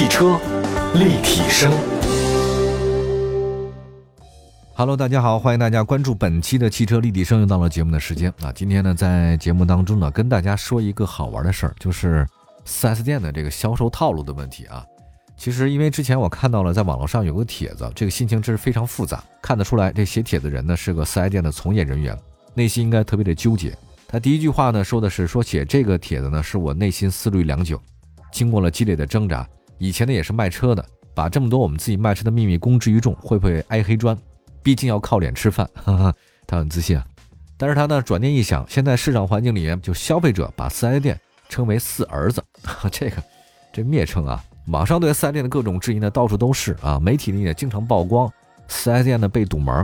[0.00, 0.40] 汽车
[0.94, 1.70] 立体声。
[4.72, 8.50] Hello，大家好，欢迎大家关注本期的汽车立体声，又到了节目的时间啊。
[8.50, 12.26] 今天呢，在节目当中呢，跟大家说一个好玩的事儿，就是
[12.64, 14.82] 4S 店的这个销售套路的问题啊。
[15.36, 19.22] 其实，因为之前我看到了在网络上有个帖子，这个心情真是非常复杂。
[19.42, 22.18] 看得出来，这写帖子人呢是个 4S 店的从业人员，
[22.54, 23.76] 内心应该特别的纠结。
[24.08, 27.78] 他第一句话呢说的是：说写这个帖子呢，是我内心思虑良久，
[28.32, 29.46] 经过了激烈的挣扎。
[29.80, 30.84] 以前呢也是卖车的，
[31.14, 34.16] 把这么多我们自己卖车的秘密公之于众，会不会挨黑砖？
[34.62, 36.14] 毕竟要靠脸吃饭， 哈哈，
[36.46, 37.04] 他很自信啊。
[37.56, 42.44] 但是他呢，转念一想，现在市场环境里面，就消费者把四 S 店称为“四儿子”，
[42.92, 43.16] 这个
[43.72, 47.00] 这蔑称啊，网上对四 S 店的各种质疑呢，到处都是啊。
[47.00, 48.30] 媒体呢也经常曝光
[48.68, 49.74] 四 S 店呢被堵门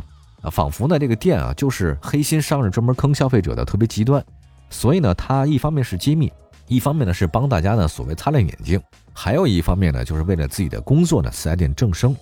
[0.43, 4.23] 啊，仿佛呢这个店啊就是黑心商人专门坑消费者的，特别极端。
[4.69, 6.33] 所以呢，他一方面是揭秘，
[6.69, 8.81] 一方面呢是帮大家呢所谓擦亮眼睛，
[9.13, 12.15] 还有一方面呢就是为了自己的工作呢四 S 店正生。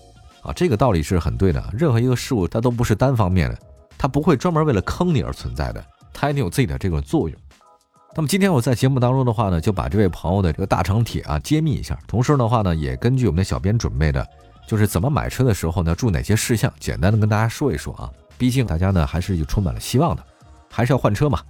[0.42, 1.64] 啊，这个道理是很对的。
[1.73, 3.59] 任何一个事物，它都不是单方面的，
[3.97, 7.39] 它不会专门为了坑你而存在的，它一定有自己的这个作用。
[8.14, 14.25] 那么今天我在节目当中的话呢，就把这位朋友的这个大长帖啊揭秘一下，同时的话呢，也根据我们的小编准备的，
[14.69, 18.11] 就是怎么买车的时候呢，注哪些事项，简单的跟大家说一说啊。
[18.36, 20.23] 毕竟大家呢还是有充满了希望的，
[20.70, 21.41] 还是要换车嘛。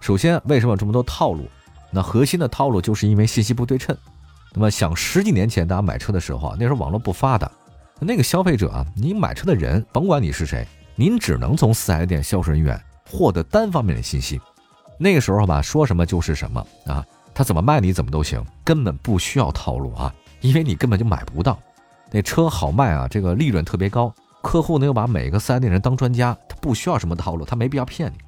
[0.00, 1.46] 首先，为什么有这么多套路？
[1.90, 3.96] 那核心的套路就是因为信息不对称。
[4.52, 7.50] 那么想十几年前大家买车的时候啊，那时候网络不发达。
[7.98, 10.66] 那个消费者啊，你买车的人，甭管你是谁，
[10.96, 14.40] 您只能从四 S 店销售人员获得单方面的信息。
[14.98, 21.58] 那个时候吧，说什么就是什么啊，他怎么卖你怎么都行，根本不需要套路啊，因为你根本就买不到。
[22.10, 28.18] 那车好卖啊，这个利润特别高，客户呢又把每个四 S 店人当专家，他不需要什么套路，他没必要骗你。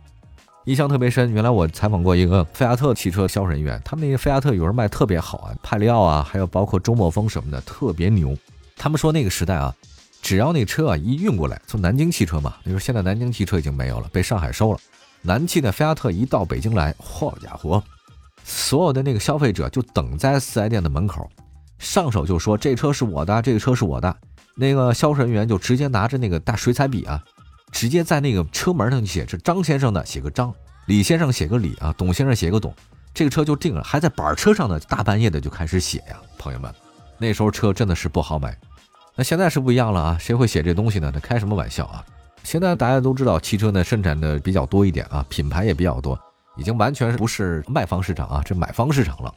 [0.67, 8.37] 印象特别深，原来我采访过一个菲亚特汽车销售人员，他们那个菲亚特有人卖特别好啊，派利奥啊，还有包括周末风什么的，特别牛。
[8.77, 9.75] 他们说那个时代啊，
[10.21, 14.79] 只要那车啊一运过来，从南京汽车嘛，你说现在南京汽车已经没有了，被上海收了。
[15.21, 17.83] 南汽的菲亚特一到北京来，好家伙，
[18.45, 21.29] 所有的那个消费者就等在四 S 店的门口，
[21.81, 24.17] 上手就说这车是我的，这个车是我的。
[24.55, 27.21] 那个销售人员就直接拿着那个大水彩笔啊，
[27.73, 30.53] 直接在那个车门上写着张先生的，写个张；
[30.87, 32.73] 李先生写个李啊，董先生写个董，
[33.13, 33.83] 这个车就定了。
[33.83, 36.73] 还在板车上呢，大半夜的就开始写呀，朋友们。
[37.19, 38.57] 那时候车真的是不好买，
[39.17, 40.17] 那现在是不一样了啊！
[40.21, 41.11] 谁会写这东西呢？
[41.15, 42.05] 那开什么玩笑啊！
[42.43, 46.19] 现在大家都知道，汽车呢生产的比较多一点啊，品牌也比较多，
[46.57, 49.33] 已经完全不是卖方市场啊，这买方市场了。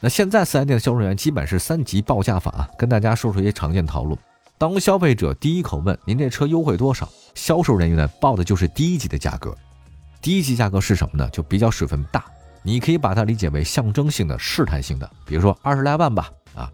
[0.00, 4.18] 那现在四 S 店的销售员基本是三级报价法，跟大家说说一些常见套路。
[4.58, 9.54] 当消费者第一口问您这车优惠多少，销售人员呢报的就是第一级的价格。
[10.22, 11.28] 第一级价格是什么呢？
[11.30, 12.24] 就比较水分大，
[12.62, 16.72] 你可以把它理解为象征性的、试探性的，比如说二十来万吧，啊。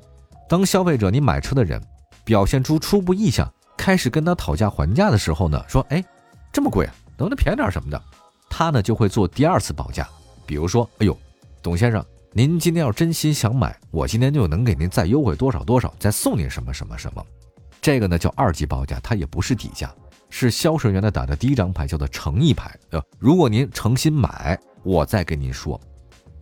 [0.48, 1.82] 当消费者你买车的人
[2.24, 6.04] 表现出初步意向，开始跟他讨价还价的时候呢，说哎，
[6.52, 6.86] 这么贵，
[7.18, 8.00] 能不能便宜点什么的？
[8.48, 10.08] 他呢就会做第二次报价，
[10.46, 11.18] 比如说，哎呦，
[11.60, 17.26] 董先生，您今天要真心想买，我今天就能给您再优惠多少多少，再送您什么什么什么。
[17.82, 19.92] 这个呢叫二级报价，它也不是底价，
[20.30, 22.74] 是销售员呢打的第一张牌，叫做诚意牌。
[22.92, 25.78] 呃，如果您诚心买，我再跟您说。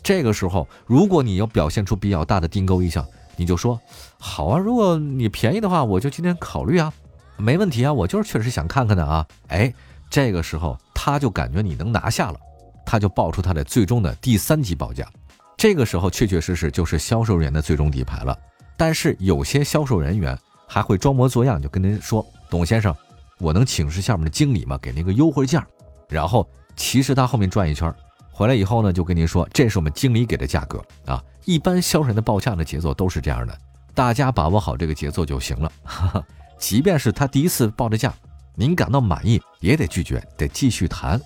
[0.03, 3.05] 这个时候，如果你要表现出比较大的订购意向。
[3.37, 3.81] 你就说
[4.19, 6.93] 好啊，如果你便宜的话，我就今天考虑啊，
[7.39, 9.27] 没问题啊，我就是确实想看看的啊。
[9.47, 9.73] 哎，
[10.11, 12.39] 这个时候他就感觉你能拿下了，
[12.85, 15.09] 他就报出他的最终的第三级报价。
[15.57, 18.39] 这个时候确确实实就是销售人员的最终底牌了。
[18.77, 20.39] 但是有些销售人员
[20.73, 22.95] 还会装模作样，就跟您说：“董先生，
[23.39, 24.79] 我能请示下面的经理吗？
[24.81, 25.67] 给您个优惠价。”
[26.09, 27.93] 然后其实他后面转一圈，
[28.31, 33.59] 回来以后呢，就跟您说：“这是我们经理给的价格啊。”一般销售人的报价的节奏都是这样的，
[33.97, 35.73] 大家把握好这个节奏就行了。
[35.83, 36.25] 哈哈
[36.57, 38.15] 即便是他第一次报的价，
[38.55, 41.21] 您感到满意也得拒绝，得继续谈。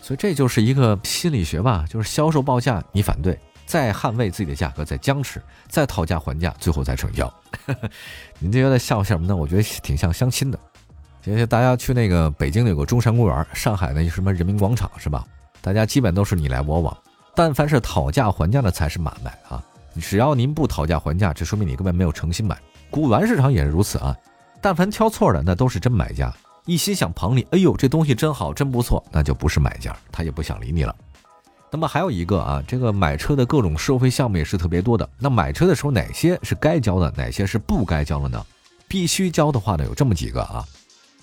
[0.00, 7.32] 所以这就是一个心理学吧，就是销售报价你反对，再捍卫自己的价格，再僵持，再讨价还价，最后再成交。
[8.38, 9.34] 您这有点像什么呢？
[9.34, 10.58] 我觉得挺像相亲的。
[11.22, 15.26] 其实大家去那个北京有个中山公园，上海那什么人民广场是吧？
[15.60, 16.96] 大家基本都是你来我往。
[17.34, 19.62] 但凡是讨价还价的才是买卖啊！
[20.00, 22.56] 只要您不讨价还价，这说明你根本没有诚心买。
[22.90, 24.16] 古玩市场也是如此啊！
[24.62, 26.32] 但凡挑错的，那都是真买家，
[26.64, 27.46] 一心想捧你。
[27.50, 30.94] 哎呦，这东西真好，真不错，那就不是买家，他也不想理你了。
[31.76, 35.06] 那么还有一个啊，这个买车的各种收费项目也是特别多的。
[35.18, 38.46] 那买车的时候，哪些是该交的，哪些是不该交的呢？
[38.88, 40.64] 必须交的话呢，有这么几个啊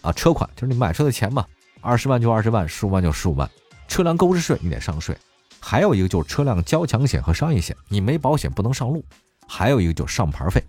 [0.01, 1.43] 啊，车款就是你买车的钱嘛，
[1.81, 3.49] 二十万就二十万，十五万就十五万，
[3.87, 5.17] 车辆购置税你得上税。
[5.59, 9.03] 还有一个就是车辆交强险和商业险，你没保险不能上路。
[9.47, 10.63] 还有一个就是上牌费，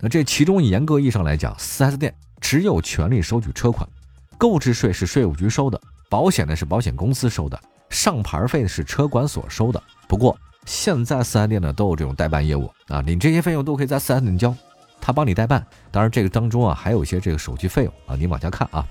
[0.00, 3.88] 那这其中严格意义上来讲，4S 店只有权利收取车款，
[4.36, 5.80] 购置税是税务局收的，
[6.10, 7.60] 保险呢是保险公司收的，
[7.90, 9.82] 上牌费是车管所收的。
[10.08, 10.36] 不过
[10.66, 14.54] 现在 4S 店呢都有这种代办业务啊，你这些费用都可以在 4S 店交，
[15.00, 15.66] 他帮你代办。
[15.90, 18.86] 当然这个当中啊还有一些这个手续费用啊，你往下看啊。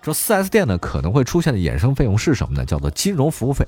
[0.00, 2.64] 这 4S 店呢可能会出现的衍生费用是什么呢？
[2.64, 3.66] 叫做金融服务费。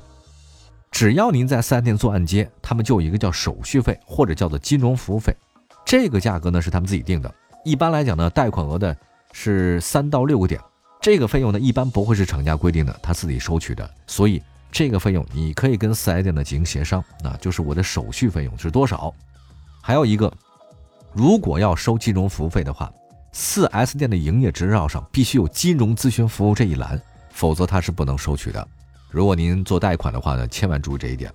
[0.90, 5.34] 只要您在 4S 店做按揭，他们就有一个叫手续费或者叫做金融服务费。
[5.84, 7.32] 这个价格呢是他们自己定的，
[7.64, 8.96] 一般来讲呢，贷款额的
[9.32, 10.60] 是三到六个点，
[11.00, 19.12] 这个费用呢一般不会是厂家规定的，他自己收取的，所以这个费用你可以跟四 S 店呢进行协商，那就是我的手续费用是多少。
[19.82, 20.32] 还有一个，
[21.12, 22.92] 如果要收金融服务费的话，
[23.32, 27.00] 四 S 店的营业执照上必须有金融咨询服务这一栏，
[27.30, 28.66] 否则它是不能收取的。
[29.10, 31.32] 如果您做贷款的话呢，千万注意这一点。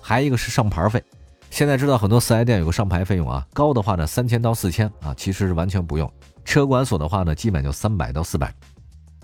[0.00, 1.02] 还有一个是上牌费。
[1.50, 6.10] 现在知道很多四 S 店有个上牌费用啊，高的话呢三千到四千啊，其实是完全不用。
[6.44, 8.52] 车管所的话呢，基本就三百到四百。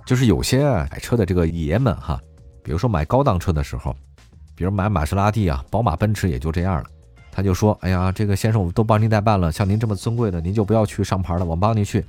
[0.07, 2.21] 就是有些啊买车的这个爷们哈，
[2.69, 3.97] 比如说买高档车的时候，
[4.55, 6.85] 比如买玛莎拉蒂啊、宝马、奔驰也就这样了。
[7.33, 12.05] 他就说：“哎呀，这个先生我都帮您代办了，像您这么尊贵的，您就不要去上牌了，我帮您去。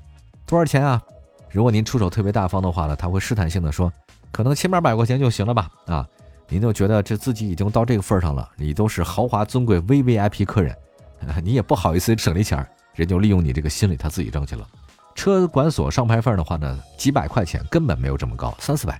[0.46, 1.02] 多少钱啊？
[1.50, 3.90] 如果您出手特别大方的话呢，他会试探性的说，
[4.34, 5.70] 可能千八百块钱就行了吧？
[5.86, 6.06] 啊。”
[6.50, 10.76] 您就觉得这自己已经到这个份上了，你都是豪华尊贵 V V I P 客人，
[11.42, 14.68] 你也不好意思省这钱人就利用你这个心理，他自己挣去了。
[15.16, 19.00] 车管所上牌费的话呢，几百块钱根本没有这么高，三四百。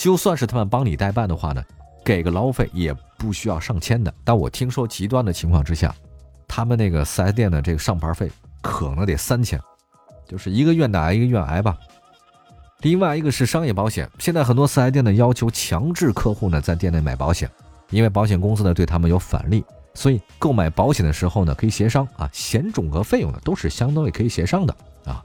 [0.00, 1.62] 就算是他们帮你代办的话呢，
[2.02, 4.10] 给个劳务费也不需要上千的。
[4.24, 5.94] 但我听说极端的情况之下，
[6.48, 8.32] 他们那个四 S 店的这个上牌费
[8.62, 9.60] 可能得三千，
[10.26, 11.76] 就是一个愿打一个愿挨吧。
[12.78, 17.50] 另外一个是商业保险，现在很多四 S 店呢要求强制客户呢在店内买保险，
[17.90, 19.62] 因为保险公司呢对他们有返利，
[19.92, 24.74] 所以购买保险的时候呢可以协商啊，险种和费用呢都是相当于可以协商的
[25.04, 25.22] 啊。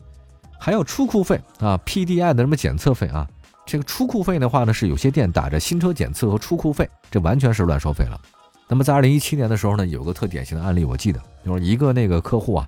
[0.59, 3.25] 还有出库费啊，PDI 的什么检测费啊，
[3.65, 8.19] 这个出库费的话呢是有些店打着新车检测和出库费，这完全是乱收费了。
[8.67, 12.67] 那么在二零一七年的时候呢，有个特典型的案例，我记得就是一个那个客户啊。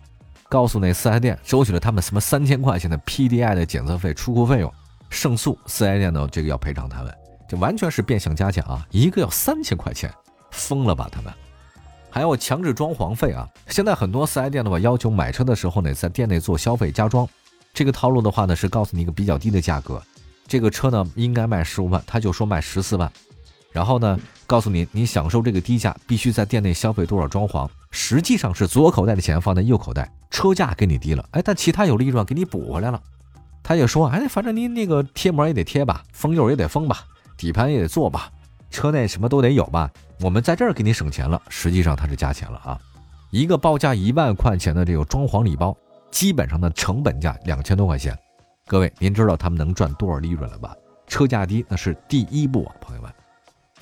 [0.50, 4.74] 告诉那四 S 店收取了他们什么三千块钱的 PDI 的检测费、出库费用，
[5.10, 7.14] 胜诉，四 S 店呢这个要赔偿他们，
[7.50, 8.88] 这完全是变相加价啊！
[8.90, 10.10] 一个要三千块钱，
[10.52, 11.34] 疯了吧他们？
[12.10, 13.46] 还有强制装潢费啊！
[13.68, 17.28] 现在很多四 S 店的话要求买车的时候呢，在店内做消费加装，
[17.74, 20.02] 这个套路的话呢是告诉你一个比较低的价格，
[20.48, 23.12] 这个车呢应该卖十五万，他就说卖十四万。
[23.72, 33.00] 然后呢，告诉你，你享受这个低价，必须在店内消费多少装潢，实际上是左口袋的钱放在右口袋，车价给你低了，哎，但其他有利润给你补回来了。
[33.62, 37.04] 他也说，哎，反正您那个贴膜也得贴吧，封釉也得封吧，
[37.38, 38.32] 底盘也得做吧，
[38.72, 39.92] 车内什么都得有吧，
[40.22, 42.80] 我们在这儿给你省钱了，实际上他是加钱了啊。
[43.30, 45.76] 一个报价一万块钱的这个装潢礼包，
[46.10, 48.18] 基本上的成本价两千多块钱，
[48.68, 50.76] 各位您知道他们能赚多少利润了吧？
[51.08, 53.12] 车价低那是第一步啊，朋友们。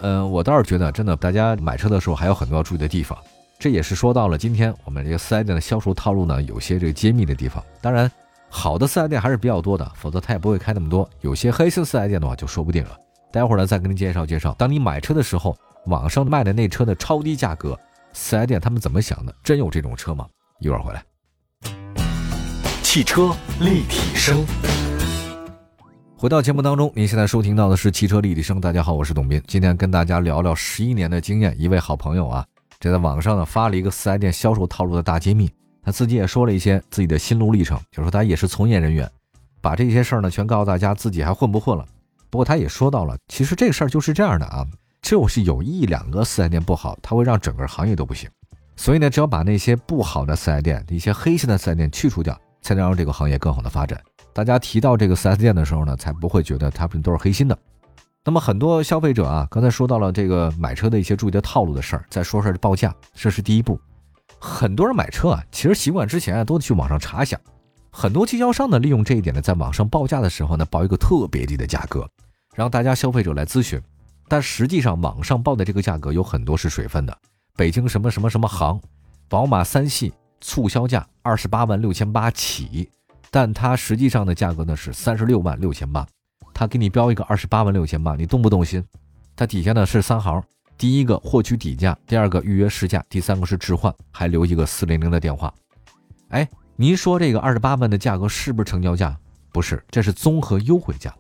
[0.01, 3.17] 嗯，我倒是觉得，真的，大家买车的时候还有很多要注意的地方。
[3.57, 7.63] 这也是说到了今天我们这个四 S 店的销售套路呢，有些这个揭秘的地方。
[7.81, 8.11] 当然，
[8.47, 11.09] 好的四 S 店还是比较多的，否则他也不会开那么多。
[11.21, 12.91] 有些黑心四 S 店的话，就说不定了。
[13.31, 14.53] 待会儿呢，再跟您介绍介绍。
[14.55, 17.79] 当你买车的时候，网上卖的那车的超低价格，
[18.13, 19.33] 四 S 店他们怎么想的？
[19.43, 20.27] 真有这种车吗？
[20.59, 21.03] 一会儿回来。
[22.83, 24.45] 汽车立体声。
[26.25, 28.59] 回到节目当中，您现在收听到的是汽车立体声。
[28.59, 31.55] 大家好，我是董斌，今天跟大家聊聊十一年的经验。
[31.55, 32.43] 一位好朋友啊，
[32.79, 35.51] 这在网上呢发了一个四 S 店销售套路的大揭秘，
[35.83, 39.07] 他自己也说了一些自己的心路历程，就是说他也是从业人员，
[39.61, 41.85] 把这些事儿呢全告诉大家，自己还混不混了？
[42.31, 44.65] 不过他也说到了，其实这个事儿就是这样的啊，
[45.03, 48.27] 就是有一两个四 S 店不好，他会让整个行业都不行。
[48.75, 54.01] 所以呢，只要把那些不好的四 S 店、一些黑心的四 S 店去除掉，才能让这个行业更好的发展。
[54.35, 57.57] 大家提到这个 4S 店的时候呢，才不会觉得他们都是黑心的。
[58.25, 63.79] 那么很多消费者啊，刚才说到了这个买车的一些注意的套路的事儿，再说说这报价，这是第一步。
[64.37, 67.39] 很多人买车啊，其实习惯之前啊，都得去网上查一下。
[67.89, 72.05] 很多经销商呢，利用这一点呢，在网上报价的时候呢，报一个特别低的价格，
[72.55, 73.81] 让大家消费者来咨询。
[74.27, 77.17] 但实际上，网上报的这个价格有很多是水分的。
[77.55, 78.81] 北京什么什么什么行，
[79.29, 82.89] 宝马三系促销价二十八万六千八起。
[83.35, 86.07] 但它实际上的价格呢是三十六万六千八，
[86.53, 88.81] 他给你标一个二十八万六千八，你动不动心？
[89.35, 90.41] 它底下呢是三行，
[90.77, 95.53] 第一个获取底价，第二个预约试驾，第三个是置换，还留一个四零零的电话。
[96.29, 99.13] 哎，您说这个二十八万的价格是不是成交价？
[99.51, 101.13] 不是，这是综合优惠价。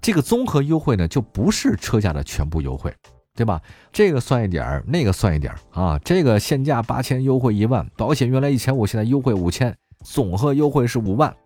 [0.00, 2.90] 这个综合优惠呢就不是车价的全部优惠，
[3.34, 3.60] 对吧？
[3.92, 5.98] 这个算一点儿，那个算一点儿啊。
[5.98, 9.76] 这个现价八千，优惠一万，保险原来一千五，现在优惠五千。
[10.02, 11.36] 总和优惠是五万，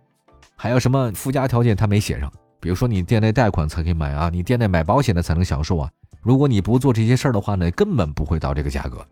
[0.56, 5.90] 还有什么附加条件他没写上，比如说你店内贷款才可以买啊，你店内买保险的才能享受啊。
[6.21, 9.04] 如果你不做这些事儿的话呢，根本不会到这个价格。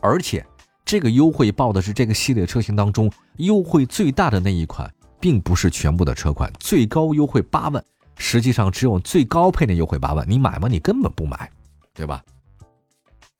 [0.00, 0.44] 而且
[0.84, 7.82] 这个优惠报的是这个系列车型当中优惠最大的那一款，并不是全部的车款，最高优惠八万，
[8.16, 10.68] 实际上只有最高配的优惠八万，你买吗？
[10.68, 11.50] 你根本不买，
[11.94, 12.22] 对吧？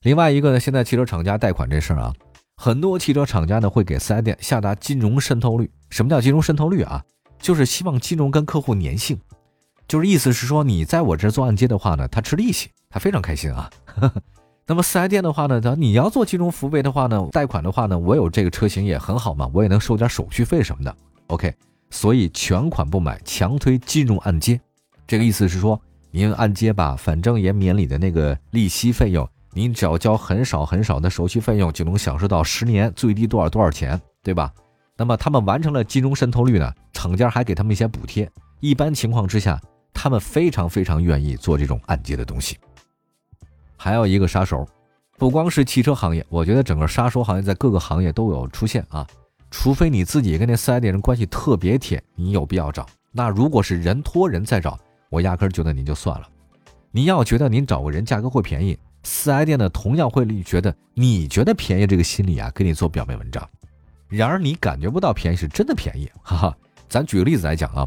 [0.02, 2.14] 另外一个呢，现在汽车厂家贷款这事儿啊，
[2.56, 5.70] 很多汽车厂家呢会给四 S 店下达金融渗透率。
[5.90, 7.02] 什么叫金融渗透率啊？
[7.38, 9.18] 就是希望金融跟客户粘性，
[9.86, 13.70] 就是意思是说你在我这做按揭的话呢，他吃利息，他非常开心啊。
[14.66, 20.94] 那么四 S 店的话呢，他你要做金融服务的话呢，贷款的话呢，我有这个车型也很好嘛，我也能收点手续费什么的。
[21.28, 21.54] OK，
[21.90, 24.60] 所以全款不买，强推金融按揭。
[25.06, 25.80] 这个意思是说，
[26.10, 29.26] 您按揭吧，反正也免你的那个利息费用。
[29.54, 34.52] 您只要交很少很少的手续费用，就能享受到十年最低多少多少钱，对吧？
[34.98, 38.28] 那么他们完成了金融渗透率呢，厂家还给他们一些补贴。
[38.58, 39.58] 一般情况之下，
[39.94, 42.58] 他们非常非常愿意做这种按揭的东西。
[43.76, 44.66] 还有一个杀手，
[45.16, 49.06] 不光是汽车行业，我觉得整个杀手行业在各个行业都有出现啊。
[49.52, 52.84] 除非你自己跟那四 S 店人关系特别铁，你有必要找。
[53.12, 54.76] 那如果是人托人再找，
[55.08, 56.28] 我压根觉得您就算了。
[56.90, 58.76] 您要觉得您找个人价格会便宜。
[59.04, 63.48] 四 S 店呢，同样会觉得你觉得便宜这个心理啊，给你做表面文章。
[64.08, 66.56] 然而你感觉不到便宜是真的便宜，哈哈。
[66.88, 67.86] 咱举个例子来讲啊，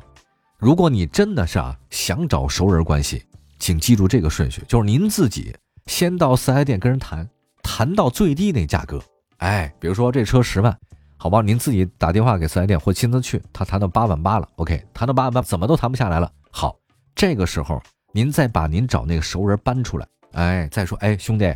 [0.60, 3.24] 如果你真的是啊想找熟人关系，
[3.58, 5.56] 请记住这个顺序，就是您自己
[5.88, 7.28] 先到四 S 店跟人谈，
[7.64, 9.02] 谈到最低那价格。
[9.38, 10.78] 哎，比如说这车十万，
[11.18, 16.32] 好吧，您自己打电话给四 S 店或亲自去，他谈到八万八了，OK，谈到八万八怎么都谈不下来了。
[16.52, 16.76] 好，
[17.16, 17.82] 这个时候
[18.14, 20.08] 您再把您找那个熟人搬出来。
[20.34, 21.52] 哎，再说，哎，兄弟，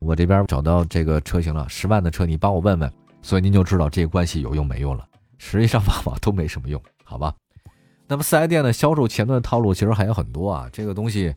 [0.00, 2.92] 我这边找到这个车型了，十万的车，你帮我问问。
[3.22, 5.06] 所以您就知道这个关系有用没用了。
[5.38, 7.34] 实际上往往都没什么用，好吧？
[8.06, 10.68] 那么四 S 店的销售前端的套路其实还有很多啊。
[10.72, 11.34] 这个东西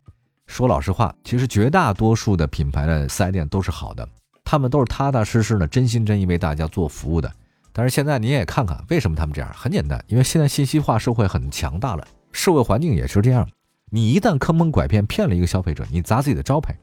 [0.47, 4.07] 说老实话，其实绝大多数的品牌的四 S 店都是好的，
[4.43, 7.31] 他们都是踏踏实实的、真心真意为大家做服务的。
[7.71, 9.49] 但是现在你也看看，为什么他们这样？
[9.53, 13.47] 很简单，因为现在信息化社会很强大了，社会环境也是这样。
[13.89, 16.77] 你一旦坑蒙拐骗骗了一个消费者，你砸自己的招牌，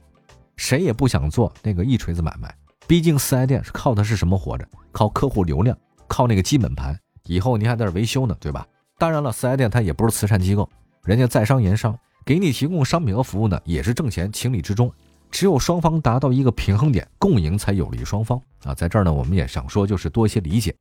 [0.57, 2.53] 谁也不想做那个一锤子买卖。
[2.87, 4.67] 毕竟四 S 店是靠的是什么活着？
[4.91, 6.97] 靠客户流量，靠那个基本盘。
[7.25, 8.65] 以后你还在这维修呢，对吧？
[8.97, 10.69] 当然了，四 S 店它也不是慈善机构，
[11.03, 14.91] 人家在商言商，给你提供商品和服务呢，也是挣钱，情理之中。
[15.29, 18.73] 只有双方达到一个平衡点，共赢才有利于双方啊。
[18.73, 20.75] 在这儿呢，我们也想说，就是多一些理解。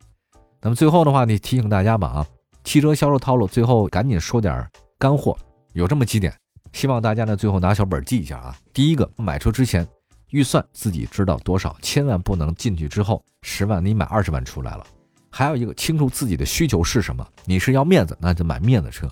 [0.60, 2.26] 那么最后的话，你提醒大家吧啊，
[2.64, 5.38] 汽车销售套路，最后赶紧说点干货。
[5.72, 6.34] 有这么几点，
[6.72, 8.56] 希望大家呢最后拿小本记一下啊。
[8.72, 9.86] 第一个，买车之前
[10.30, 14.86] 预算自己知道多少，千万不能进去之后十万你买二十万出来了。
[15.30, 17.26] 还有一个，清楚自己的需求是什么。
[17.44, 19.06] 你是要面子，那就买面子车；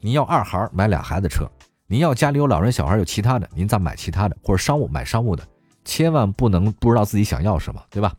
[0.00, 1.46] 你要二孩买俩孩子车；
[1.86, 5.46] 您要家里有老人小孩有其他的，您再买其他的，或者商务买商务的。
[5.84, 8.14] 千万不能不知道自己想要什么，对吧？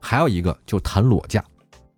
[0.00, 1.44] 还有一个，就谈裸价，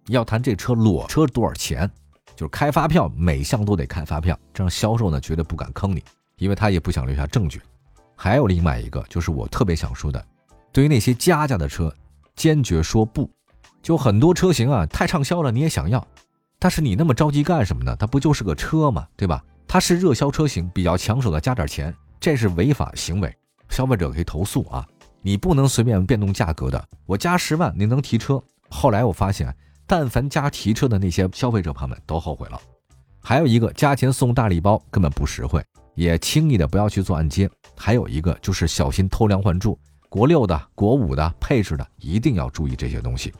[0.08, 1.90] 要谈这车裸车多少钱。
[2.36, 6.02] 就是开发票，每项都得开发票，这样销售呢绝对不敢坑你，
[6.36, 7.62] 因为他也不想留下证据。
[8.16, 10.24] 还有另外一个，就是我特别想说的，
[10.72, 11.94] 对于那些加价的车，
[12.36, 13.28] 坚决说不。
[13.82, 16.06] 就很多车型啊，太畅销了，你也想要，
[16.58, 17.94] 但是你那么着急干什么呢？
[17.96, 19.06] 它不就是个车吗？
[19.16, 19.44] 对吧？
[19.66, 23.36] 它是热销车型，比较抢手的，加点钱，这是违法行为，
[23.68, 24.86] 消费者可以投诉啊！
[25.20, 26.82] 你不能随便变动价格的。
[27.06, 28.42] 我加十万，你能提车？
[28.68, 29.54] 后来我发现。
[29.86, 32.58] 但凡加提车的那些消费者朋友们都后悔了。
[33.20, 35.62] 还有一个加钱送大礼包根本不实惠，
[35.94, 37.48] 也轻易的不要去做按揭。
[37.76, 43.32] 还有一个就是小心偷梁换柱，国六的、国五的配置的一定要注意这些东西，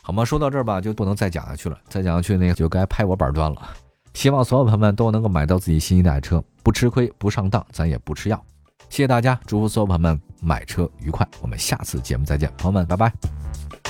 [0.00, 0.24] 好吗？
[0.24, 3.68] 说到这儿吧，就不能再讲下去了，再讲下去那个就该拍我板砖了。
[4.14, 8.40] 希望所有朋友们都能够买到自己心仪的爱车，不吃亏，不上当，咱也不吃药。
[8.88, 11.26] 谢谢大家，祝福所有朋友们买车愉快。
[11.40, 13.83] 我们下次节目再见，朋友们，拜拜。